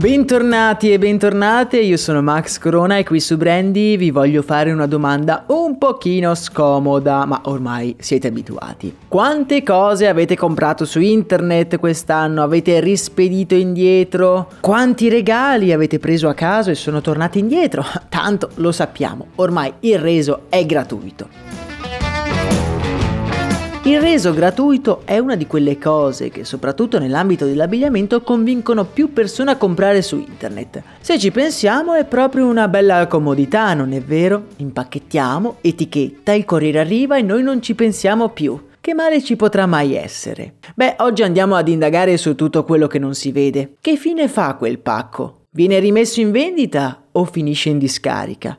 Bentornati 0.00 0.90
e 0.90 0.98
bentornate, 0.98 1.78
io 1.78 1.98
sono 1.98 2.22
Max 2.22 2.56
Corona 2.56 2.96
e 2.96 3.04
qui 3.04 3.20
su 3.20 3.36
Brandy 3.36 3.98
vi 3.98 4.10
voglio 4.10 4.40
fare 4.40 4.72
una 4.72 4.86
domanda 4.86 5.44
un 5.48 5.76
pochino 5.76 6.34
scomoda, 6.34 7.26
ma 7.26 7.42
ormai 7.44 7.94
siete 7.98 8.28
abituati. 8.28 8.96
Quante 9.08 9.62
cose 9.62 10.08
avete 10.08 10.38
comprato 10.38 10.86
su 10.86 11.00
internet 11.00 11.76
quest'anno? 11.76 12.42
Avete 12.42 12.80
rispedito 12.80 13.54
indietro? 13.54 14.48
Quanti 14.60 15.10
regali 15.10 15.70
avete 15.70 15.98
preso 15.98 16.28
a 16.28 16.34
caso 16.34 16.70
e 16.70 16.76
sono 16.76 17.02
tornati 17.02 17.38
indietro? 17.38 17.84
Tanto 18.08 18.48
lo 18.54 18.72
sappiamo, 18.72 19.26
ormai 19.34 19.70
il 19.80 19.98
reso 19.98 20.44
è 20.48 20.64
gratuito. 20.64 21.69
Il 23.90 24.00
reso 24.00 24.32
gratuito 24.32 25.02
è 25.04 25.18
una 25.18 25.34
di 25.34 25.48
quelle 25.48 25.76
cose 25.76 26.30
che, 26.30 26.44
soprattutto 26.44 27.00
nell'ambito 27.00 27.44
dell'abbigliamento, 27.44 28.22
convincono 28.22 28.84
più 28.84 29.12
persone 29.12 29.50
a 29.50 29.56
comprare 29.56 30.00
su 30.00 30.14
internet. 30.14 30.80
Se 31.00 31.18
ci 31.18 31.32
pensiamo 31.32 31.94
è 31.94 32.04
proprio 32.04 32.46
una 32.46 32.68
bella 32.68 33.08
comodità, 33.08 33.74
non 33.74 33.92
è 33.92 34.00
vero? 34.00 34.44
Impacchettiamo, 34.58 35.56
etichetta, 35.60 36.32
il 36.32 36.44
corriere 36.44 36.78
arriva 36.78 37.16
e 37.16 37.22
noi 37.22 37.42
non 37.42 37.60
ci 37.60 37.74
pensiamo 37.74 38.28
più. 38.28 38.68
Che 38.80 38.94
male 38.94 39.20
ci 39.24 39.34
potrà 39.34 39.66
mai 39.66 39.96
essere? 39.96 40.54
Beh, 40.76 40.94
oggi 40.98 41.24
andiamo 41.24 41.56
ad 41.56 41.66
indagare 41.66 42.16
su 42.16 42.36
tutto 42.36 42.62
quello 42.62 42.86
che 42.86 43.00
non 43.00 43.16
si 43.16 43.32
vede. 43.32 43.74
Che 43.80 43.96
fine 43.96 44.28
fa 44.28 44.54
quel 44.54 44.78
pacco? 44.78 45.46
Viene 45.50 45.80
rimesso 45.80 46.20
in 46.20 46.30
vendita 46.30 47.06
o 47.10 47.24
finisce 47.24 47.70
in 47.70 47.78
discarica? 47.78 48.56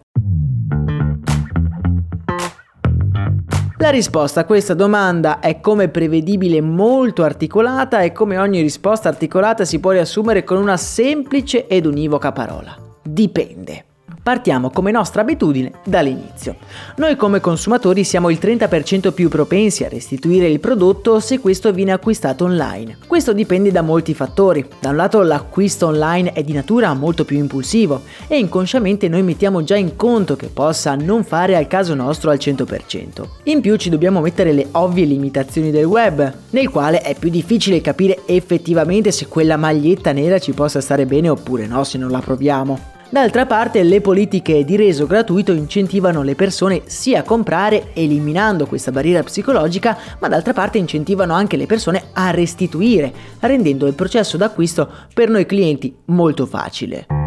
La 3.81 3.89
risposta 3.89 4.41
a 4.41 4.45
questa 4.45 4.75
domanda 4.75 5.39
è 5.39 5.59
come 5.59 5.89
prevedibile 5.89 6.61
molto 6.61 7.23
articolata 7.23 8.01
e 8.01 8.11
come 8.11 8.37
ogni 8.37 8.61
risposta 8.61 9.09
articolata 9.09 9.65
si 9.65 9.79
può 9.79 9.89
riassumere 9.89 10.43
con 10.43 10.57
una 10.57 10.77
semplice 10.77 11.65
ed 11.65 11.87
univoca 11.87 12.31
parola. 12.31 12.77
Dipende. 13.01 13.85
Partiamo 14.23 14.69
come 14.69 14.91
nostra 14.91 15.21
abitudine 15.21 15.71
dall'inizio. 15.83 16.57
Noi 16.97 17.15
come 17.15 17.39
consumatori 17.39 18.03
siamo 18.03 18.29
il 18.29 18.37
30% 18.39 19.13
più 19.13 19.29
propensi 19.29 19.83
a 19.83 19.89
restituire 19.89 20.47
il 20.47 20.59
prodotto 20.59 21.19
se 21.19 21.39
questo 21.39 21.73
viene 21.73 21.91
acquistato 21.91 22.43
online. 22.43 22.97
Questo 23.07 23.33
dipende 23.33 23.71
da 23.71 23.81
molti 23.81 24.13
fattori. 24.13 24.63
Da 24.79 24.89
un 24.89 24.95
lato 24.95 25.23
l'acquisto 25.23 25.87
online 25.87 26.33
è 26.33 26.43
di 26.43 26.53
natura 26.53 26.93
molto 26.93 27.25
più 27.25 27.39
impulsivo 27.39 28.03
e 28.27 28.37
inconsciamente 28.37 29.07
noi 29.07 29.23
mettiamo 29.23 29.63
già 29.63 29.75
in 29.75 29.95
conto 29.95 30.35
che 30.35 30.49
possa 30.49 30.93
non 30.93 31.23
fare 31.23 31.55
al 31.55 31.65
caso 31.65 31.95
nostro 31.95 32.29
al 32.29 32.37
100%. 32.37 33.27
In 33.45 33.59
più 33.59 33.75
ci 33.77 33.89
dobbiamo 33.89 34.21
mettere 34.21 34.53
le 34.53 34.67
ovvie 34.73 35.05
limitazioni 35.05 35.71
del 35.71 35.85
web, 35.85 36.31
nel 36.51 36.69
quale 36.69 37.01
è 37.01 37.15
più 37.15 37.31
difficile 37.31 37.81
capire 37.81 38.19
effettivamente 38.27 39.11
se 39.11 39.25
quella 39.27 39.57
maglietta 39.57 40.11
nera 40.11 40.37
ci 40.37 40.51
possa 40.51 40.79
stare 40.79 41.07
bene 41.07 41.27
oppure 41.27 41.65
no 41.65 41.83
se 41.83 41.97
non 41.97 42.11
la 42.11 42.19
proviamo. 42.19 42.99
D'altra 43.11 43.45
parte 43.45 43.83
le 43.83 43.99
politiche 43.99 44.63
di 44.63 44.77
reso 44.77 45.05
gratuito 45.05 45.51
incentivano 45.51 46.23
le 46.23 46.33
persone 46.33 46.83
sia 46.85 47.19
a 47.19 47.23
comprare 47.23 47.87
eliminando 47.91 48.65
questa 48.65 48.89
barriera 48.89 49.21
psicologica, 49.21 49.97
ma 50.19 50.29
d'altra 50.29 50.53
parte 50.53 50.77
incentivano 50.77 51.33
anche 51.33 51.57
le 51.57 51.65
persone 51.65 52.03
a 52.13 52.31
restituire, 52.31 53.11
rendendo 53.41 53.85
il 53.85 53.95
processo 53.95 54.37
d'acquisto 54.37 54.89
per 55.13 55.27
noi 55.27 55.45
clienti 55.45 55.93
molto 56.05 56.45
facile. 56.45 57.20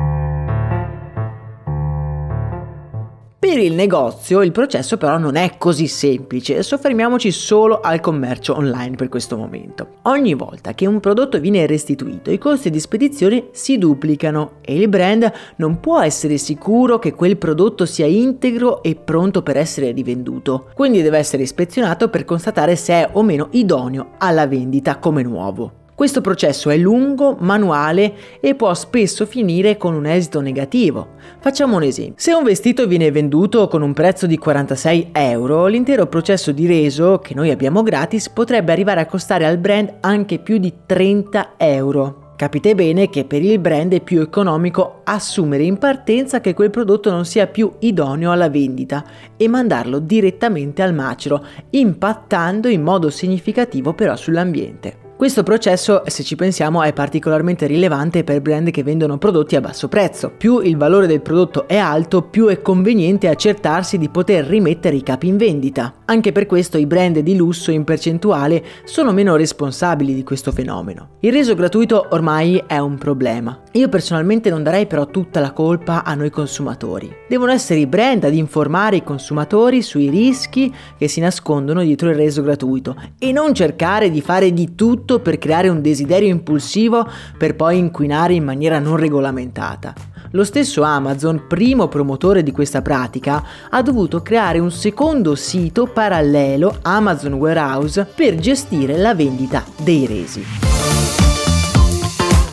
Per 3.54 3.62
il 3.62 3.75
negozio 3.75 4.42
il 4.42 4.50
processo 4.50 4.97
però 4.97 5.16
non 5.16 5.37
è 5.37 5.59
così 5.59 5.87
semplice, 5.87 6.60
soffermiamoci 6.65 7.31
solo 7.31 7.78
al 7.78 8.00
commercio 8.00 8.56
online 8.56 8.97
per 8.97 9.09
questo 9.09 9.37
momento. 9.37 9.98
Ogni 10.03 10.34
volta 10.34 10.75
che 10.75 10.87
un 10.87 10.98
prodotto 10.98 11.38
viene 11.38 11.65
restituito 11.65 12.32
i 12.32 12.38
costi 12.38 12.69
di 12.69 12.81
spedizione 12.81 13.50
si 13.53 13.78
duplicano 13.78 14.54
e 14.60 14.75
il 14.75 14.88
brand 14.88 15.31
non 15.59 15.78
può 15.78 16.00
essere 16.00 16.37
sicuro 16.37 16.98
che 16.98 17.15
quel 17.15 17.37
prodotto 17.37 17.87
sia 17.87 18.06
integro 18.06 18.82
e 18.82 18.97
pronto 18.97 19.44
per 19.44 19.56
essere 19.56 19.92
rivenduto, 19.92 20.71
quindi 20.75 21.00
deve 21.00 21.19
essere 21.19 21.44
ispezionato 21.44 22.09
per 22.09 22.25
constatare 22.25 22.75
se 22.75 22.92
è 22.92 23.10
o 23.12 23.22
meno 23.22 23.50
idoneo 23.53 24.15
alla 24.19 24.48
vendita 24.48 24.98
come 24.98 25.22
nuovo. 25.22 25.84
Questo 25.94 26.21
processo 26.21 26.71
è 26.71 26.77
lungo, 26.77 27.37
manuale 27.38 28.15
e 28.41 28.56
può 28.56 28.75
spesso 28.75 29.27
finire 29.27 29.77
con 29.77 29.94
un 29.94 30.06
esito 30.06 30.41
negativo. 30.41 31.10
Facciamo 31.38 31.77
un 31.77 31.84
esempio. 31.84 32.16
Se 32.16 32.32
un 32.32 32.43
vestito 32.43 32.88
viene 32.88 33.12
venduto 33.12 33.69
con 33.69 33.81
un 33.81 33.93
prezzo 33.93 34.27
di 34.27 34.37
46 34.37 35.10
euro, 35.12 35.66
l'intero 35.66 36.09
processo 36.09 36.50
di 36.50 36.66
reso 36.66 37.21
che 37.21 37.34
noi 37.34 37.50
abbiamo 37.50 37.84
gratis 37.84 38.28
potrebbe 38.28 38.72
arrivare 38.72 39.03
a 39.03 39.06
costare 39.06 39.47
al 39.47 39.59
brand 39.59 39.99
anche 40.00 40.41
più 40.41 40.59
di 40.59 40.72
30 40.84 41.53
euro. 41.59 42.33
Capite 42.37 42.75
bene 42.75 43.09
che 43.09 43.25
per 43.25 43.43
il 43.44 43.60
brand 43.60 43.93
è 43.93 44.00
più 44.00 44.21
economico 44.21 45.03
assumere 45.04 45.62
in 45.62 45.78
partenza 45.78 46.41
che 46.41 46.54
quel 46.54 46.71
prodotto 46.71 47.12
non 47.12 47.25
sia 47.25 47.47
più 47.47 47.71
idoneo 47.78 48.33
alla 48.33 48.50
vendita 48.50 49.04
e 49.37 49.47
mandarlo 49.47 50.00
direttamente 50.00 50.83
al 50.83 50.93
macero, 50.93 51.44
impattando 51.71 52.66
in 52.66 52.83
modo 52.83 53.10
significativo 53.10 53.94
però 53.94 54.16
sull'ambiente. 54.16 55.03
Questo 55.24 55.42
processo, 55.42 56.02
se 56.04 56.22
ci 56.22 56.36
pensiamo, 56.36 56.82
è 56.82 56.92
particolarmente 56.92 57.66
rilevante 57.66 58.24
per 58.24 58.42
brand 58.42 58.70
che 58.70 58.82
vendono 58.82 59.16
prodotti 59.16 59.56
a 59.56 59.62
basso 59.62 59.88
prezzo. 59.88 60.30
Più 60.36 60.58
il 60.58 60.76
valore 60.76 61.06
del 61.06 61.22
prodotto 61.22 61.66
è 61.66 61.78
alto, 61.78 62.20
più 62.20 62.48
è 62.48 62.60
conveniente 62.60 63.28
accertarsi 63.28 63.96
di 63.96 64.10
poter 64.10 64.44
rimettere 64.44 64.96
i 64.96 65.02
capi 65.02 65.28
in 65.28 65.38
vendita. 65.38 65.94
Anche 66.06 66.32
per 66.32 66.44
questo 66.44 66.76
i 66.76 66.84
brand 66.84 67.19
di 67.20 67.34
lusso 67.34 67.70
in 67.70 67.84
percentuale 67.84 68.62
sono 68.84 69.12
meno 69.12 69.37
responsabili 69.37 70.12
di 70.12 70.22
questo 70.22 70.53
fenomeno. 70.53 71.16
Il 71.20 71.32
reso 71.32 71.54
gratuito 71.54 72.09
ormai 72.10 72.62
è 72.66 72.76
un 72.76 72.98
problema. 72.98 73.62
Io 73.72 73.88
personalmente 73.88 74.50
non 74.50 74.62
darei 74.62 74.87
però 74.87 75.06
tutta 75.06 75.41
la 75.41 75.53
colpa 75.53 76.04
a 76.04 76.15
noi 76.15 76.28
consumatori. 76.28 77.10
Devono 77.26 77.53
essere 77.53 77.81
i 77.81 77.87
brand 77.87 78.25
ad 78.25 78.34
informare 78.34 78.97
i 78.97 79.03
consumatori 79.03 79.81
sui 79.81 80.10
rischi 80.10 80.72
che 80.98 81.09
si 81.09 81.20
nascondono 81.20 81.82
dietro 81.82 82.10
il 82.10 82.16
reso 82.16 82.42
gratuito 82.42 82.94
e 83.19 83.32
non 83.32 83.54
cercare 83.54 84.10
di 84.10 84.21
fare 84.21 84.53
di 84.53 84.75
tutto 84.75 85.21
per 85.21 85.38
creare 85.38 85.71
un 85.71 85.81
desiderio 85.81 86.28
impulsivo 86.28 87.09
per 87.38 87.56
poi 87.56 87.78
inquinare 87.78 88.34
in 88.34 88.44
maniera 88.44 88.78
non 88.78 88.97
regolamentata. 88.97 90.13
Lo 90.34 90.43
stesso 90.43 90.83
Amazon, 90.83 91.45
primo 91.47 91.87
promotore 91.87 92.43
di 92.43 92.50
questa 92.50 92.83
pratica, 92.83 93.43
ha 93.71 93.83
dovuto 93.83 94.21
creare 94.21 94.59
un 94.59 94.72
secondo 94.72 95.37
sito 95.37 95.87
parallelo, 95.87 96.78
Amazon 96.83 97.34
Warehouse, 97.34 98.05
per 98.05 98.34
gestire 98.34 98.97
la 98.97 99.15
vendita 99.15 99.65
dei 99.77 100.07
resi. 100.07 100.73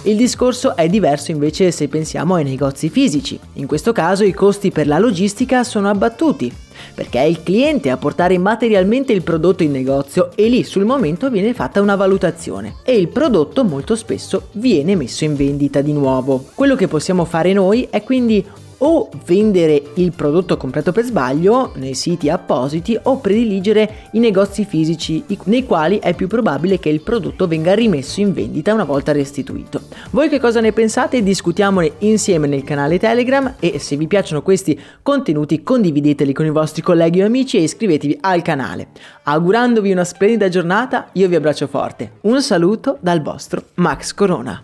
Il 0.03 0.15
discorso 0.17 0.75
è 0.75 0.89
diverso 0.89 1.29
invece 1.29 1.69
se 1.69 1.87
pensiamo 1.87 2.33
ai 2.33 2.43
negozi 2.43 2.89
fisici. 2.89 3.39
In 3.53 3.67
questo 3.67 3.91
caso 3.91 4.23
i 4.23 4.33
costi 4.33 4.71
per 4.71 4.87
la 4.87 4.97
logistica 4.97 5.63
sono 5.63 5.89
abbattuti 5.89 6.51
perché 6.95 7.19
è 7.19 7.25
il 7.25 7.43
cliente 7.43 7.91
a 7.91 7.97
portare 7.97 8.39
materialmente 8.39 9.13
il 9.13 9.21
prodotto 9.21 9.61
in 9.61 9.69
negozio 9.69 10.31
e 10.33 10.49
lì 10.49 10.63
sul 10.63 10.85
momento 10.85 11.29
viene 11.29 11.53
fatta 11.53 11.81
una 11.81 11.95
valutazione 11.95 12.77
e 12.83 12.97
il 12.97 13.09
prodotto 13.09 13.63
molto 13.63 13.95
spesso 13.95 14.47
viene 14.53 14.95
messo 14.95 15.23
in 15.23 15.35
vendita 15.35 15.81
di 15.81 15.93
nuovo. 15.93 16.45
Quello 16.55 16.75
che 16.75 16.87
possiamo 16.87 17.23
fare 17.23 17.53
noi 17.53 17.87
è 17.91 18.01
quindi 18.01 18.43
o 18.83 19.09
vendere 19.25 19.81
il 19.95 20.11
prodotto 20.11 20.57
comprato 20.57 20.91
per 20.91 21.03
sbaglio 21.05 21.71
nei 21.75 21.93
siti 21.93 22.29
appositi 22.29 22.97
o 23.03 23.17
prediligere 23.17 24.09
i 24.11 24.19
negozi 24.19 24.65
fisici 24.65 25.23
nei 25.45 25.65
quali 25.65 25.99
è 25.99 26.13
più 26.13 26.27
probabile 26.27 26.79
che 26.79 26.89
il 26.89 27.01
prodotto 27.01 27.47
venga 27.47 27.73
rimesso 27.73 28.21
in 28.21 28.33
vendita 28.33 28.73
una 28.73 28.83
volta 28.83 29.11
restituito. 29.11 29.81
Voi 30.11 30.29
che 30.29 30.39
cosa 30.39 30.61
ne 30.61 30.71
pensate? 30.71 31.23
Discutiamone 31.23 31.93
insieme 31.99 32.47
nel 32.47 32.63
canale 32.63 32.99
Telegram 32.99 33.55
e 33.59 33.79
se 33.79 33.95
vi 33.95 34.07
piacciono 34.07 34.41
questi 34.41 34.79
contenuti 35.01 35.63
condivideteli 35.63 36.33
con 36.33 36.45
i 36.45 36.51
vostri 36.51 36.81
colleghi 36.81 37.21
o 37.21 37.25
amici 37.25 37.57
e 37.57 37.63
iscrivetevi 37.63 38.17
al 38.21 38.41
canale. 38.41 38.87
Augurandovi 39.23 39.91
una 39.91 40.03
splendida 40.03 40.49
giornata, 40.49 41.09
io 41.13 41.27
vi 41.27 41.35
abbraccio 41.35 41.67
forte. 41.67 42.13
Un 42.21 42.41
saluto 42.41 42.97
dal 42.99 43.21
vostro 43.21 43.63
Max 43.75 44.13
Corona. 44.13 44.63